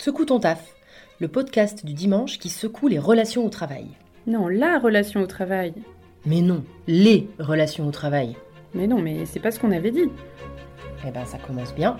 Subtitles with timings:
[0.00, 0.74] Secoue ton taf,
[1.18, 3.86] le podcast du dimanche qui secoue les relations au travail.
[4.26, 5.74] Non, la relation au travail.
[6.24, 8.34] Mais non, les relations au travail.
[8.72, 10.08] Mais non, mais c'est pas ce qu'on avait dit.
[11.06, 11.98] Eh ben ça commence bien.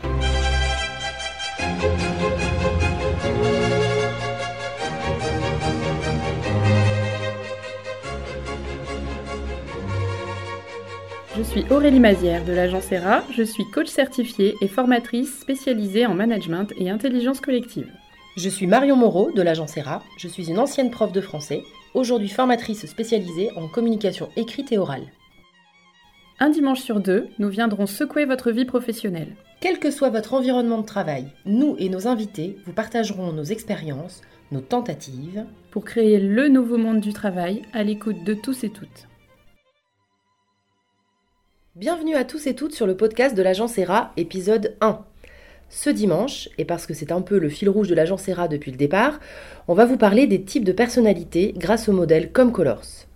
[11.41, 16.12] Je suis Aurélie Mazière de l'agence ERA, je suis coach certifiée et formatrice spécialisée en
[16.12, 17.90] management et intelligence collective.
[18.36, 21.63] Je suis Marion Moreau de l'agence ERA, je suis une ancienne prof de français,
[21.94, 25.07] aujourd'hui formatrice spécialisée en communication écrite et orale.
[26.40, 29.35] Un dimanche sur deux, nous viendrons secouer votre vie professionnelle.
[29.63, 34.20] Quel que soit votre environnement de travail, nous et nos invités vous partagerons nos expériences,
[34.52, 39.06] nos tentatives, pour créer le nouveau monde du travail à l'écoute de tous et toutes.
[41.77, 45.05] Bienvenue à tous et toutes sur le podcast de l'agence ERA, épisode 1.
[45.69, 48.72] Ce dimanche, et parce que c'est un peu le fil rouge de l'agence ERA depuis
[48.72, 49.20] le départ,
[49.69, 53.06] on va vous parler des types de personnalités grâce au modèle Comme Colors.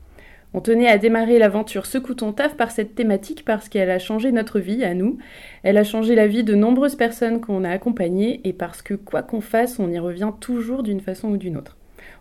[0.52, 4.30] On tenait à démarrer l'aventure Secoue ton taf par cette thématique parce qu'elle a changé
[4.30, 5.18] notre vie à nous.
[5.64, 9.24] Elle a changé la vie de nombreuses personnes qu'on a accompagnées et parce que quoi
[9.24, 11.77] qu'on fasse, on y revient toujours d'une façon ou d'une autre.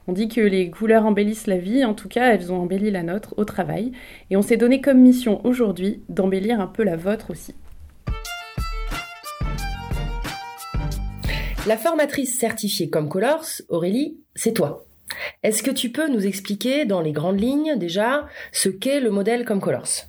[0.05, 3.03] On dit que les couleurs embellissent la vie, en tout cas elles ont embelli la
[3.03, 3.93] nôtre au travail,
[4.29, 7.55] et on s'est donné comme mission aujourd'hui d'embellir un peu la vôtre aussi.
[11.65, 14.85] La formatrice certifiée comme Colors, Aurélie, c'est toi.
[15.41, 19.45] Est-ce que tu peux nous expliquer dans les grandes lignes déjà ce qu'est le modèle
[19.45, 20.07] comme Colors?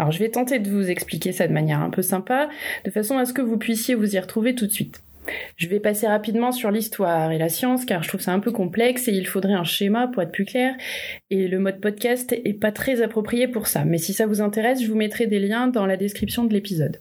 [0.00, 2.48] Alors je vais tenter de vous expliquer ça de manière un peu sympa,
[2.84, 5.00] de façon à ce que vous puissiez vous y retrouver tout de suite.
[5.56, 8.52] Je vais passer rapidement sur l'histoire et la science car je trouve ça un peu
[8.52, 10.74] complexe et il faudrait un schéma pour être plus clair
[11.30, 13.84] et le mode podcast est pas très approprié pour ça.
[13.84, 16.98] Mais si ça vous intéresse, je vous mettrai des liens dans la description de l'épisode.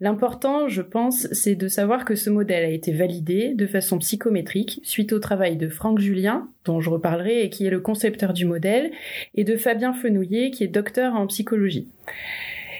[0.00, 4.80] L'important, je pense, c'est de savoir que ce modèle a été validé de façon psychométrique
[4.82, 8.44] suite au travail de Franck Julien, dont je reparlerai et qui est le concepteur du
[8.44, 8.90] modèle,
[9.34, 11.88] et de Fabien Fenouillet, qui est docteur en psychologie.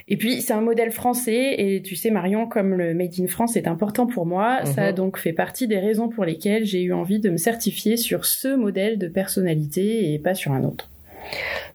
[0.08, 3.56] Et puis c'est un modèle français et tu sais Marion comme le Made in France
[3.56, 6.94] est important pour moi, ça a donc fait partie des raisons pour lesquelles j'ai eu
[6.94, 10.88] envie de me certifier sur ce modèle de personnalité et pas sur un autre.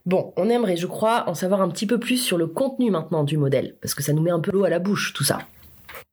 [0.06, 3.24] Bon, on aimerait, je crois, en savoir un petit peu plus sur le contenu maintenant
[3.24, 5.40] du modèle, parce que ça nous met un peu l'eau à la bouche, tout ça.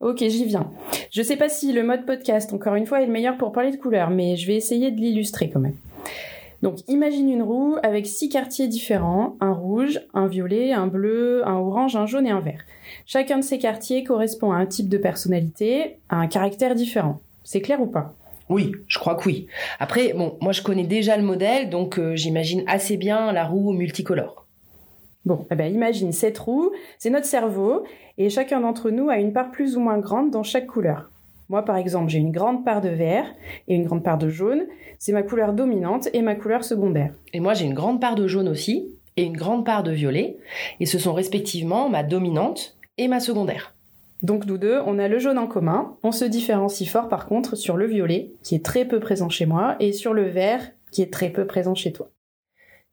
[0.00, 0.70] Ok, j'y viens.
[1.10, 3.70] Je sais pas si le mode podcast, encore une fois, est le meilleur pour parler
[3.70, 5.74] de couleurs, mais je vais essayer de l'illustrer quand même.
[6.62, 11.54] Donc imagine une roue avec six quartiers différents, un rouge, un violet, un bleu, un
[11.54, 12.64] orange, un jaune et un vert.
[13.06, 17.20] Chacun de ces quartiers correspond à un type de personnalité, à un caractère différent.
[17.44, 18.14] C'est clair ou pas?
[18.50, 19.46] Oui, je crois que oui.
[19.78, 23.72] Après, bon, moi je connais déjà le modèle, donc euh, j'imagine assez bien la roue
[23.72, 24.44] multicolore.
[25.24, 27.84] Bon, eh ben imagine cette roue, c'est notre cerveau,
[28.18, 31.09] et chacun d'entre nous a une part plus ou moins grande dans chaque couleur.
[31.50, 33.26] Moi, par exemple, j'ai une grande part de vert
[33.66, 34.66] et une grande part de jaune.
[35.00, 37.12] C'est ma couleur dominante et ma couleur secondaire.
[37.32, 40.36] Et moi, j'ai une grande part de jaune aussi et une grande part de violet.
[40.78, 43.74] Et ce sont respectivement ma dominante et ma secondaire.
[44.22, 45.96] Donc nous deux, on a le jaune en commun.
[46.04, 49.46] On se différencie fort par contre sur le violet, qui est très peu présent chez
[49.46, 52.10] moi, et sur le vert, qui est très peu présent chez toi.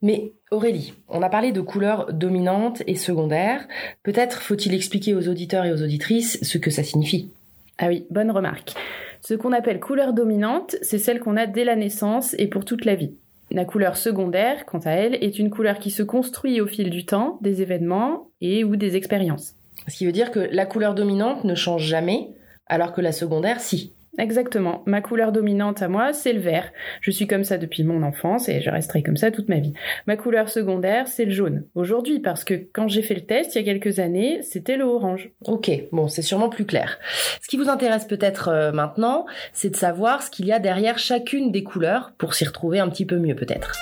[0.02, 3.68] Mais Aurélie, on a parlé de couleurs dominantes et secondaires.
[4.02, 7.30] Peut-être faut-il expliquer aux auditeurs et aux auditrices ce que ça signifie.
[7.78, 8.74] Ah oui, bonne remarque.
[9.22, 12.86] Ce qu'on appelle couleur dominante, c'est celle qu'on a dès la naissance et pour toute
[12.86, 13.14] la vie.
[13.52, 17.06] La couleur secondaire, quant à elle, est une couleur qui se construit au fil du
[17.06, 19.56] temps, des événements et ou des expériences.
[19.88, 22.30] Ce qui veut dire que la couleur dominante ne change jamais,
[22.66, 23.94] alors que la secondaire, si.
[24.18, 24.84] Exactement.
[24.86, 26.72] Ma couleur dominante à moi, c'est le vert.
[27.02, 29.74] Je suis comme ça depuis mon enfance et je resterai comme ça toute ma vie.
[30.08, 31.66] Ma couleur secondaire, c'est le jaune.
[31.76, 34.86] Aujourd'hui, parce que quand j'ai fait le test il y a quelques années, c'était le
[34.86, 35.30] orange.
[35.46, 36.98] Ok, bon, c'est sûrement plus clair.
[37.42, 40.98] Ce qui vous intéresse peut-être euh, maintenant, c'est de savoir ce qu'il y a derrière
[40.98, 43.76] chacune des couleurs pour s'y retrouver un petit peu mieux peut-être.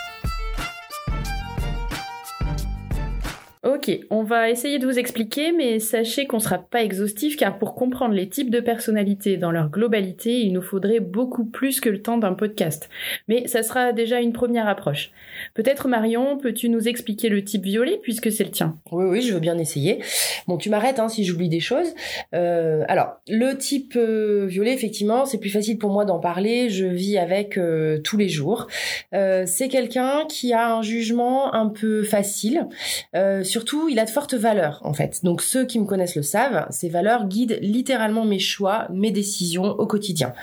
[3.76, 7.76] Ok, on va essayer de vous expliquer, mais sachez qu'on sera pas exhaustif car pour
[7.76, 12.02] comprendre les types de personnalités dans leur globalité, il nous faudrait beaucoup plus que le
[12.02, 12.90] temps d'un podcast.
[13.28, 15.12] Mais ça sera déjà une première approche.
[15.56, 18.78] Peut-être Marion, peux-tu nous expliquer le type violet puisque c'est le tien?
[18.94, 20.02] Oui, oui, je veux bien essayer.
[20.48, 21.94] Bon, tu m'arrêtes hein, si j'oublie des choses.
[22.34, 26.70] Euh, alors, le type euh, violet, effectivement, c'est plus facile pour moi d'en parler.
[26.70, 28.68] Je vis avec euh, tous les jours.
[29.12, 32.68] C'est quelqu'un qui a un jugement un peu facile.
[33.16, 35.24] Euh, surtout, il a de fortes valeurs, en fait.
[35.24, 39.64] Donc, ceux qui me connaissent le savent, ces valeurs guident littéralement mes choix, mes décisions
[39.64, 40.34] au quotidien.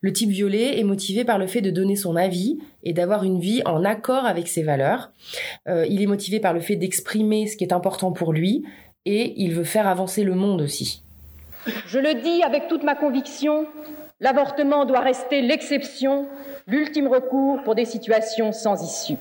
[0.00, 3.38] Le type violet est motivé par le fait de donner son avis et d'avoir une
[3.38, 5.10] vie en accord avec ses valeurs.
[5.68, 8.64] Euh, il est motivé par le fait d'exprimer ce qui est important pour lui
[9.04, 11.02] et il veut faire avancer le monde aussi.
[11.86, 13.66] Je le dis avec toute ma conviction,
[14.22, 16.26] L'avortement doit rester l'exception,
[16.66, 19.16] l'ultime recours pour des situations sans issue.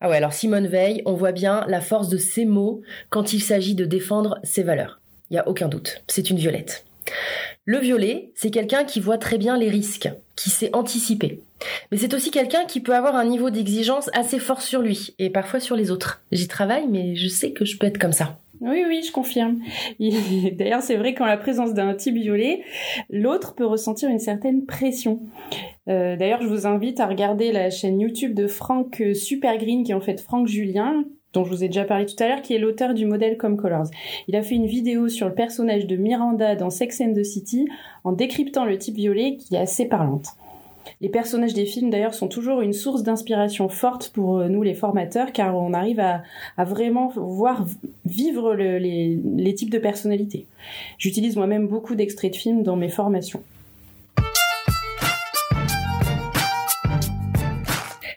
[0.00, 3.40] Ah ouais, alors Simone Veil, on voit bien la force de ses mots quand il
[3.40, 5.00] s'agit de défendre ses valeurs.
[5.30, 6.84] Il n'y a aucun doute, c'est une violette.
[7.64, 11.40] Le violet, c'est quelqu'un qui voit très bien les risques, qui sait anticiper.
[11.90, 15.30] Mais c'est aussi quelqu'un qui peut avoir un niveau d'exigence assez fort sur lui, et
[15.30, 16.22] parfois sur les autres.
[16.30, 18.38] J'y travaille, mais je sais que je peux être comme ça.
[18.60, 19.60] Oui, oui, je confirme.
[20.52, 22.62] D'ailleurs, c'est vrai qu'en la présence d'un type violet,
[23.10, 25.20] l'autre peut ressentir une certaine pression.
[25.88, 29.94] Euh, d'ailleurs, je vous invite à regarder la chaîne YouTube de Franck Supergreen, qui est
[29.94, 32.58] en fait Franck Julien, dont je vous ai déjà parlé tout à l'heure, qui est
[32.58, 33.86] l'auteur du modèle Comme Colors.
[34.26, 37.68] Il a fait une vidéo sur le personnage de Miranda dans Sex and the City
[38.04, 40.28] en décryptant le type violet qui est assez parlante.
[41.00, 44.74] Les personnages des films d'ailleurs sont toujours une source d'inspiration forte pour euh, nous les
[44.74, 46.22] formateurs car on arrive à,
[46.64, 47.66] vraiment voir
[48.04, 50.46] vivre les, les types de personnalités.
[50.98, 53.42] J'utilise moi-même beaucoup d'extraits de films dans mes formations.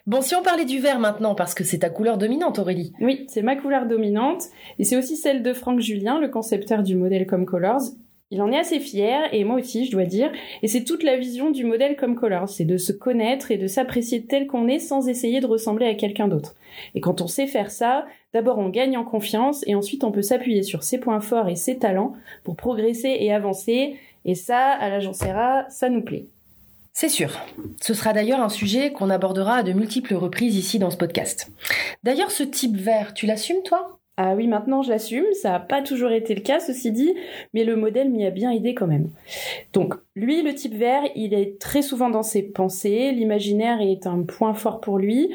[0.10, 2.94] Bon, si on parlait du vert maintenant, parce que c'est ta couleur dominante, Aurélie.
[3.00, 4.45] Oui, c'est ma couleur dominante,
[4.80, 7.83] et c'est aussi celle de Franck Julien, le concepteur du modèle Comme Colors,
[8.31, 10.31] il en est assez fier, et moi aussi, je dois dire.
[10.62, 13.66] Et c'est toute la vision du modèle comme Colors, c'est de se connaître et de
[13.66, 16.56] s'apprécier tel qu'on est sans essayer de ressembler à quelqu'un d'autre.
[16.94, 20.22] Et quand on sait faire ça, d'abord on gagne en confiance, et ensuite on peut
[20.22, 23.96] s'appuyer sur ses points forts et ses talents pour progresser et avancer.
[24.26, 26.28] Et ça, à l'agence Serra, ça nous plaît.
[26.94, 27.31] C'est sûr.
[27.81, 31.50] Ce sera d'ailleurs un sujet qu'on abordera à de multiples reprises ici dans ce podcast.
[32.04, 33.99] D'ailleurs, ce type vert, tu l'assumes toi?
[34.21, 37.13] Ah oui, maintenant je l'assume, ça n'a pas toujours été le cas, ceci dit,
[37.54, 39.12] mais le modèle m'y a bien aidé quand même.
[39.71, 44.24] Donc, lui, le type vert, il est très souvent dans ses pensées, l'imaginaire est un
[44.24, 45.33] point fort pour lui,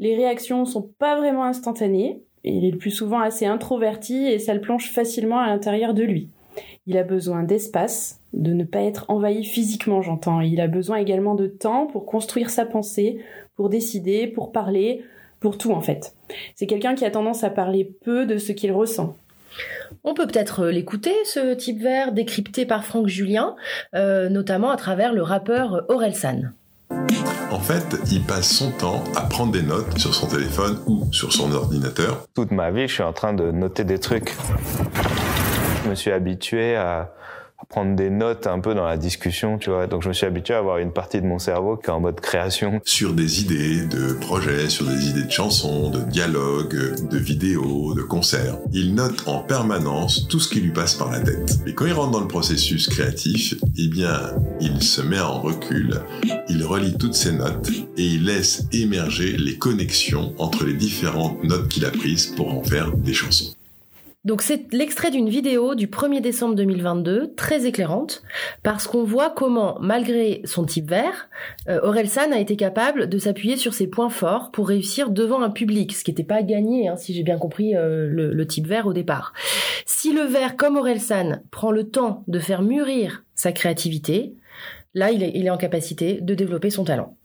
[0.00, 4.52] les réactions sont pas vraiment instantanées, il est le plus souvent assez introverti et ça
[4.52, 6.28] le plonge facilement à l'intérieur de lui.
[6.88, 10.40] Il a besoin d'espace, de ne pas être envahi physiquement, j'entends.
[10.40, 13.20] Il a besoin également de temps pour construire sa pensée,
[13.54, 15.04] pour décider, pour parler,
[15.40, 16.14] pour tout en fait.
[16.54, 19.16] C'est quelqu'un qui a tendance à parler peu de ce qu'il ressent.
[20.02, 23.54] On peut peut-être euh, l'écouter, ce type vert décrypté par Franck Julien,
[23.94, 26.52] euh, notamment à travers le rappeur San.
[27.50, 31.32] En fait, il passe son temps à prendre des notes sur son téléphone ou sur
[31.32, 32.26] son ordinateur.
[32.34, 34.34] Toute ma vie, je suis en train de noter des trucs.
[35.84, 37.12] Je me suis habitué à,
[37.68, 39.86] prendre des notes un peu dans la discussion, tu vois.
[39.86, 42.00] Donc je me suis habitué à avoir une partie de mon cerveau qui est en
[42.00, 42.80] mode création.
[42.84, 48.02] Sur des idées de projets, sur des idées de chansons, de dialogues, de vidéos, de
[48.02, 48.58] concerts.
[48.72, 51.58] Il note en permanence tout ce qui lui passe par la tête.
[51.66, 56.00] Et quand il rentre dans le processus créatif, eh bien, il se met en recul,
[56.48, 61.68] il relit toutes ses notes et il laisse émerger les connexions entre les différentes notes
[61.68, 63.54] qu'il a prises pour en faire des chansons.
[64.24, 68.22] Donc c'est l'extrait d'une vidéo du 1er décembre 2022, très éclairante,
[68.62, 71.28] parce qu'on voit comment, malgré son type vert,
[71.68, 75.42] euh, Aurel San a été capable de s'appuyer sur ses points forts pour réussir devant
[75.42, 78.66] un public, ce qui n'était pas gagné, hein, si j'ai bien compris euh, le, type
[78.66, 79.34] vert au départ.
[79.84, 84.34] Si le vert, comme Aurel San, prend le temps de faire mûrir sa créativité,
[84.94, 87.16] là il est en capacité de développer son talent.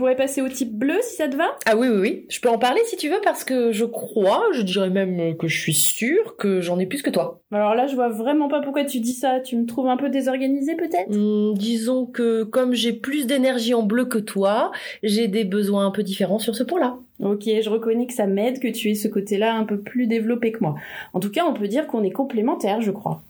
[0.00, 1.56] Pourrait passer au type bleu si ça te va?
[1.66, 2.26] Ah oui, oui, oui.
[2.30, 5.46] Je peux en parler si tu veux parce que je crois, je dirais même que
[5.46, 7.40] je suis sûre que j'en ai plus que toi.
[7.52, 9.40] Alors là, je vois vraiment pas pourquoi tu dis ça.
[9.40, 11.10] Tu me trouves un peu désorganisée peut-être?
[11.14, 14.72] Hmm, Disons que comme j'ai plus d'énergie en bleu que toi,
[15.02, 16.96] j'ai des besoins un peu différents sur ce point-là.
[17.22, 20.52] Ok, je reconnais que ça m'aide que tu aies ce côté-là un peu plus développé
[20.52, 20.76] que moi.
[21.12, 23.22] En tout cas, on peut dire qu'on est complémentaires, je crois.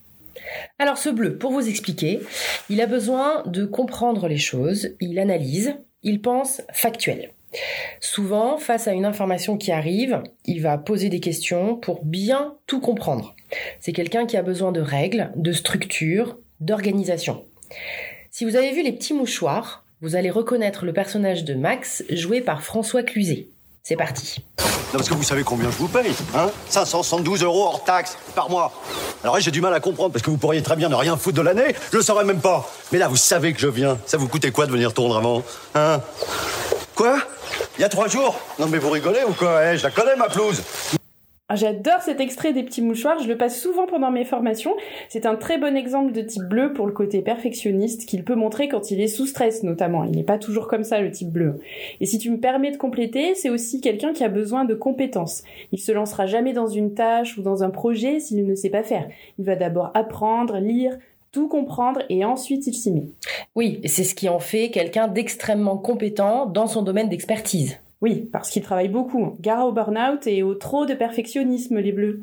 [0.78, 2.21] Alors ce bleu, pour vous expliquer,
[2.71, 7.30] il a besoin de comprendre les choses, il analyse, il pense factuel.
[8.00, 12.80] Souvent, face à une information qui arrive, il va poser des questions pour bien tout
[12.80, 13.35] comprendre.
[13.80, 17.45] C'est quelqu'un qui a besoin de règles, de structure, d'organisation.
[18.30, 22.40] Si vous avez vu les petits mouchoirs, vous allez reconnaître le personnage de Max joué
[22.40, 23.49] par François Cluzet.
[23.82, 24.44] C'est parti.
[24.58, 26.50] Non, parce que vous savez combien je vous paye, hein?
[26.68, 28.72] 572 euros hors taxe par mois.
[29.22, 31.37] Alors j'ai du mal à comprendre, parce que vous pourriez très bien ne rien foutre
[31.38, 32.68] de l'année, je le saurais même pas.
[32.92, 33.99] Mais là, vous savez que je viens.
[34.06, 35.42] Ça vous coûtait quoi de venir tourner avant
[35.75, 36.00] Hein?
[36.94, 37.18] Quoi?
[37.78, 38.38] Il y a trois jours?
[38.58, 39.64] Non mais vous rigolez ou quoi?
[39.72, 40.62] Eh, Je la connais, ma pelouse
[41.57, 44.75] j'adore cet extrait des petits mouchoirs, je le passe souvent pendant mes formations.
[45.09, 48.69] C'est un très bon exemple de type bleu pour le côté perfectionniste qu'il peut montrer
[48.69, 50.04] quand il est sous stress notamment.
[50.04, 51.61] Il n'est pas toujours comme ça le type bleu.
[52.00, 55.42] Et si tu me permets de compléter, c'est aussi quelqu'un qui a besoin de compétences.
[55.73, 58.83] Il se lancera jamais dans une tâche ou dans un projet s'il ne sait pas
[58.83, 59.09] faire.
[59.38, 60.99] Il va d'abord apprendre, lire,
[61.33, 63.07] tout comprendre et ensuite il s'y met.
[63.54, 67.78] Oui, c'est ce qui en fait quelqu'un d'extrêmement compétent dans son domaine d'expertise.
[68.02, 69.37] Oui, parce qu'ils travaillent beaucoup.
[69.40, 72.23] Gare au burn-out et au trop de perfectionnisme, les bleus.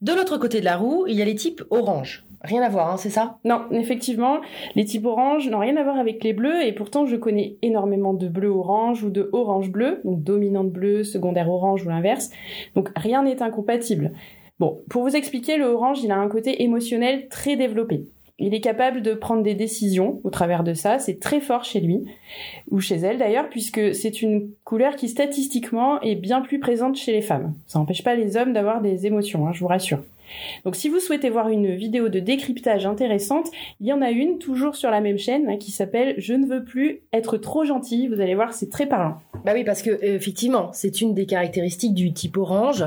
[0.00, 2.24] De l'autre côté de la roue, il y a les types orange.
[2.40, 3.38] Rien à voir, hein, c'est ça?
[3.44, 4.38] Non, effectivement,
[4.74, 8.14] les types orange n'ont rien à voir avec les bleus et pourtant je connais énormément
[8.14, 12.30] de bleu orange ou de orange bleu, donc dominante bleu, secondaire orange ou l'inverse.
[12.74, 14.12] Donc rien n'est incompatible.
[14.60, 18.06] Bon, pour vous expliquer, le orange, il a un côté émotionnel très développé.
[18.38, 21.80] Il est capable de prendre des décisions au travers de ça, c'est très fort chez
[21.80, 22.04] lui,
[22.70, 27.12] ou chez elle d'ailleurs, puisque c'est une couleur qui statistiquement est bien plus présente chez
[27.12, 27.54] les femmes.
[27.66, 30.02] Ça n'empêche pas les hommes d'avoir des émotions, hein, je vous rassure.
[30.64, 33.48] Donc si vous souhaitez voir une vidéo de décryptage intéressante,
[33.80, 36.46] il y en a une toujours sur la même chaîne hein, qui s'appelle Je ne
[36.46, 38.08] veux plus être trop gentil.
[38.08, 39.18] Vous allez voir, c'est très parlant.
[39.44, 42.84] Bah oui, parce que effectivement, c'est une des caractéristiques du type orange.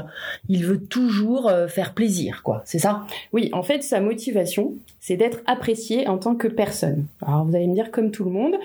[0.47, 2.61] Il veut toujours euh, faire plaisir, quoi.
[2.65, 3.05] C'est ça?
[3.33, 7.05] Oui, en fait, sa motivation, c'est d'être apprécié en tant que personne.
[7.25, 8.55] Alors vous allez me dire comme tout le monde,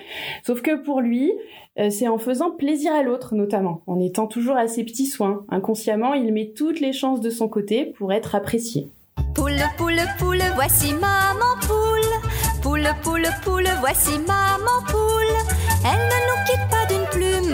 [0.45, 1.31] sauf que pour lui,
[1.79, 5.43] euh, c'est en faisant plaisir à l'autre notamment, en étant toujours à ses petits soins.
[5.49, 8.87] Inconsciemment, il met toutes les chances de son côté pour être apprécié.
[9.33, 12.61] Poule, poule, poule, voici maman poule.
[12.61, 15.35] Poule, poule, poule, voici maman poule.
[15.83, 16.94] Elle ne nous quitte pas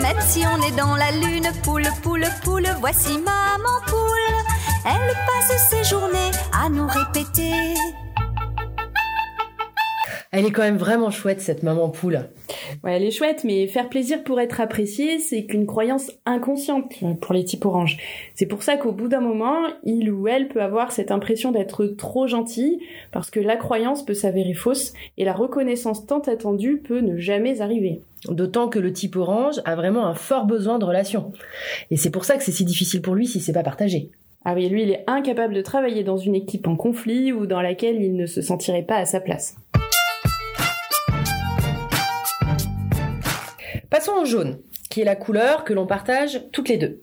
[0.02, 1.48] même si on est dans la lune.
[1.62, 4.36] Poule, poule, poule, voici maman poule.
[4.84, 7.52] Elle passe ses journées à nous répéter.
[10.34, 12.30] Elle est quand même vraiment chouette, cette maman poule.
[12.82, 17.34] Ouais, elle est chouette, mais faire plaisir pour être apprécié, c'est qu'une croyance inconsciente pour
[17.34, 17.98] les types orange.
[18.34, 21.84] C'est pour ça qu'au bout d'un moment, il ou elle peut avoir cette impression d'être
[21.84, 22.80] trop gentil,
[23.12, 27.60] parce que la croyance peut s'avérer fausse, et la reconnaissance tant attendue peut ne jamais
[27.60, 28.00] arriver.
[28.26, 31.32] D'autant que le type orange a vraiment un fort besoin de relation.
[31.90, 34.08] Et c'est pour ça que c'est si difficile pour lui si c'est pas partagé.
[34.46, 37.60] Ah oui, lui, il est incapable de travailler dans une équipe en conflit ou dans
[37.60, 39.56] laquelle il ne se sentirait pas à sa place.
[43.92, 44.56] Passons au jaune,
[44.88, 47.02] qui est la couleur que l'on partage toutes les deux.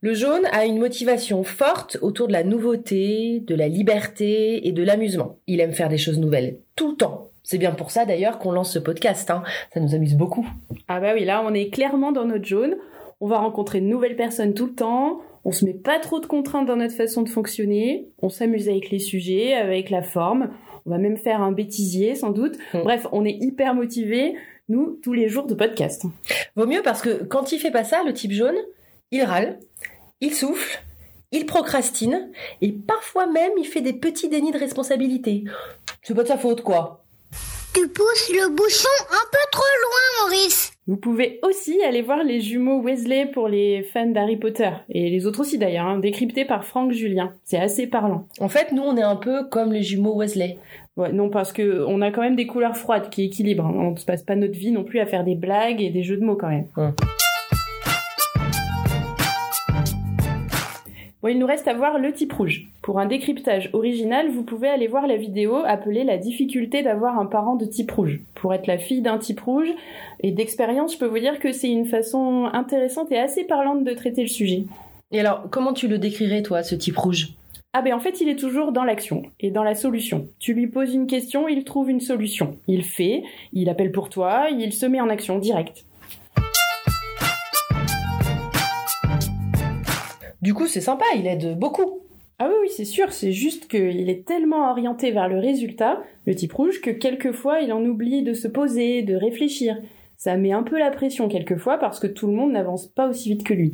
[0.00, 4.84] Le jaune a une motivation forte autour de la nouveauté, de la liberté et de
[4.84, 5.38] l'amusement.
[5.48, 7.30] Il aime faire des choses nouvelles tout le temps.
[7.42, 9.42] C'est bien pour ça d'ailleurs qu'on lance ce podcast, hein.
[9.72, 10.46] ça nous amuse beaucoup.
[10.86, 12.76] Ah bah oui, là on est clairement dans notre jaune.
[13.20, 15.18] On va rencontrer de nouvelles personnes tout le temps.
[15.44, 18.06] On se met pas trop de contraintes dans notre façon de fonctionner.
[18.22, 20.50] On s'amuse avec les sujets, avec la forme.
[20.86, 22.56] On va même faire un bêtisier sans doute.
[22.72, 22.82] Mm.
[22.84, 24.36] Bref, on est hyper motivé
[24.68, 26.04] nous, tous les jours de podcast.
[26.56, 28.56] Vaut mieux parce que quand il fait pas ça, le type jaune,
[29.10, 29.58] il râle,
[30.20, 30.82] il souffle,
[31.32, 32.30] il procrastine,
[32.60, 35.44] et parfois même il fait des petits dénis de responsabilité.
[36.02, 37.03] C'est pas de sa faute, quoi.
[37.74, 40.72] Tu pousses le bouchon un peu trop loin, Maurice.
[40.86, 45.26] Vous pouvez aussi aller voir les jumeaux Wesley pour les fans d'Harry Potter, et les
[45.26, 47.32] autres aussi d'ailleurs, hein, décryptés par Franck Julien.
[47.42, 48.28] C'est assez parlant.
[48.38, 50.58] En fait, nous, on est un peu comme les jumeaux Wesley.
[50.96, 53.64] Ouais, non, parce que on a quand même des couleurs froides qui équilibrent.
[53.64, 56.04] On ne se passe pas notre vie non plus à faire des blagues et des
[56.04, 56.68] jeux de mots quand même.
[61.24, 62.66] Bon, il nous reste à voir le type rouge.
[62.82, 67.24] Pour un décryptage original, vous pouvez aller voir la vidéo appelée La difficulté d'avoir un
[67.24, 68.20] parent de type rouge.
[68.34, 69.70] Pour être la fille d'un type rouge,
[70.20, 73.94] et d'expérience, je peux vous dire que c'est une façon intéressante et assez parlante de
[73.94, 74.64] traiter le sujet.
[75.12, 77.30] Et alors, comment tu le décrirais, toi, ce type rouge?
[77.72, 80.28] Ah ben en fait il est toujours dans l'action et dans la solution.
[80.38, 82.56] Tu lui poses une question, il trouve une solution.
[82.68, 85.84] Il fait, il appelle pour toi, il se met en action direct.
[90.44, 92.00] Du coup c'est sympa, il aide beaucoup.
[92.38, 96.34] Ah oui, oui, c'est sûr, c'est juste qu'il est tellement orienté vers le résultat, le
[96.34, 99.78] type rouge, que quelquefois il en oublie de se poser, de réfléchir.
[100.18, 103.30] Ça met un peu la pression quelquefois parce que tout le monde n'avance pas aussi
[103.30, 103.72] vite que lui.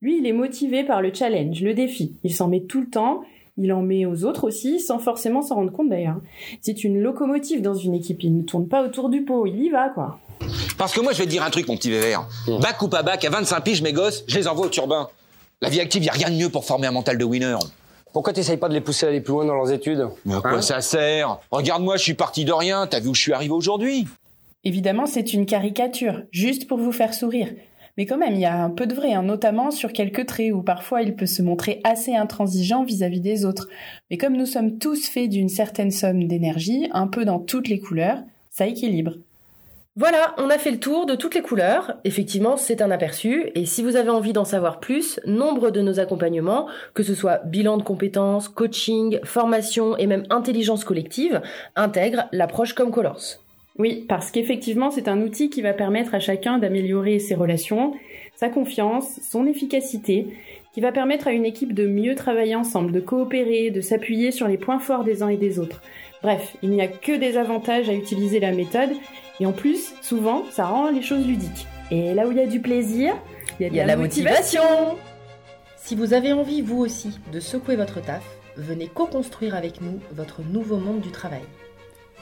[0.00, 2.16] Lui, il est motivé par le challenge, le défi.
[2.24, 3.20] Il s'en met tout le temps,
[3.58, 6.22] il en met aux autres aussi, sans forcément s'en rendre compte d'ailleurs.
[6.62, 9.68] C'est une locomotive dans une équipe, il ne tourne pas autour du pot, il y
[9.68, 10.18] va quoi.
[10.78, 12.26] Parce que moi je vais te dire un truc mon petit vévère.
[12.62, 15.10] Bac ou pas bac, à 25 piges mes gosses, je les envoie au turbin.
[15.62, 17.56] La vie active, y a rien de mieux pour former un mental de winner.
[18.12, 20.40] Pourquoi t'essayes pas de les pousser à aller plus loin dans leurs études Mais à
[20.40, 23.32] quoi hein ça sert Regarde-moi, je suis parti de rien, t'as vu où je suis
[23.32, 24.06] arrivé aujourd'hui
[24.64, 27.48] Évidemment, c'est une caricature, juste pour vous faire sourire.
[27.96, 30.52] Mais quand même, il y a un peu de vrai, hein, notamment sur quelques traits
[30.52, 33.68] où parfois il peut se montrer assez intransigeant vis-à-vis des autres.
[34.10, 37.80] Mais comme nous sommes tous faits d'une certaine somme d'énergie, un peu dans toutes les
[37.80, 38.18] couleurs,
[38.50, 39.12] ça équilibre.
[39.98, 41.94] Voilà, on a fait le tour de toutes les couleurs.
[42.04, 43.50] Effectivement, c'est un aperçu.
[43.54, 47.38] Et si vous avez envie d'en savoir plus, nombre de nos accompagnements, que ce soit
[47.46, 51.40] bilan de compétences, coaching, formation et même intelligence collective,
[51.76, 53.40] intègrent l'approche comme Colors.
[53.78, 57.94] Oui, parce qu'effectivement, c'est un outil qui va permettre à chacun d'améliorer ses relations,
[58.34, 60.26] sa confiance, son efficacité,
[60.74, 64.46] qui va permettre à une équipe de mieux travailler ensemble, de coopérer, de s'appuyer sur
[64.46, 65.80] les points forts des uns et des autres.
[66.22, 68.90] Bref, il n'y a que des avantages à utiliser la méthode,
[69.40, 71.66] et en plus, souvent, ça rend les choses ludiques.
[71.90, 73.14] Et là où il y a du plaisir,
[73.60, 74.62] il y a de la, motivation.
[75.76, 78.24] Si vous avez envie, vous aussi, de secouer votre taf,
[78.56, 81.44] venez co-construire avec nous votre nouveau monde du travail.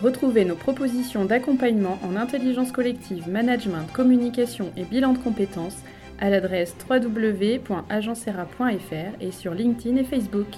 [0.03, 5.79] Retrouvez nos propositions d'accompagnement en intelligence collective, management, communication et bilan de compétences
[6.21, 10.49] à l'adresse www.agencera.fr et sur LinkedIn et Facebook.